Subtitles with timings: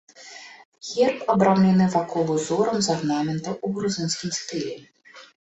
[0.87, 4.75] Герб абрамлены вакол узорам з арнаментаў у грузінскім стылі.